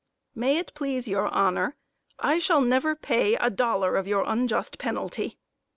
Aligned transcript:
MISS 0.33 0.45
ANTHONY 0.47 0.53
May 0.55 0.59
it 0.61 0.73
please 0.73 1.07
your 1.07 1.27
honor, 1.27 1.75
I 2.17 2.39
shall 2.39 2.61
never 2.61 2.95
pay 2.95 3.35
a 3.35 3.51
dollar 3.51 3.97
of 3.97 4.07
your 4.07 4.23
unjust 4.25 4.79
penalty. 4.79 5.37